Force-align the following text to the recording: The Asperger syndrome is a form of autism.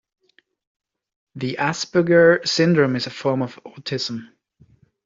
The 1.35 1.57
Asperger 1.59 2.47
syndrome 2.47 2.95
is 2.95 3.05
a 3.05 3.11
form 3.11 3.43
of 3.43 3.57
autism. 3.63 4.31